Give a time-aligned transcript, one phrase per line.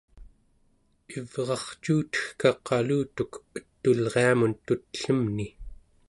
[1.17, 5.47] ivrarcuutegka qalutuk et'ulriamun tut'ellemni